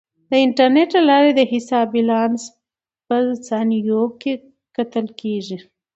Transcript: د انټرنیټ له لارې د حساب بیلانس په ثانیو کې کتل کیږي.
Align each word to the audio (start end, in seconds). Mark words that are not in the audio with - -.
د 0.29 0.31
انټرنیټ 0.45 0.89
له 0.97 1.01
لارې 1.09 1.31
د 1.35 1.41
حساب 1.51 1.85
بیلانس 1.95 2.41
په 3.07 3.15
ثانیو 3.47 4.01
کې 4.21 4.33
کتل 4.75 5.05
کیږي. 5.19 5.57